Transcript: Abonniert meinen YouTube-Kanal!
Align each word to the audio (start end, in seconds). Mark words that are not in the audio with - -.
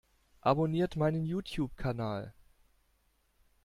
Abonniert 0.41 0.95
meinen 0.95 1.25
YouTube-Kanal! 1.25 2.33